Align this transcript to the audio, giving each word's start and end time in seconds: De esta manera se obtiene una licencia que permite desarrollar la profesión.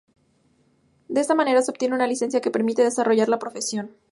De 1.09 1.21
esta 1.21 1.35
manera 1.35 1.61
se 1.61 1.69
obtiene 1.69 1.93
una 1.93 2.07
licencia 2.07 2.41
que 2.41 2.49
permite 2.49 2.81
desarrollar 2.83 3.29
la 3.29 3.37
profesión. 3.37 3.91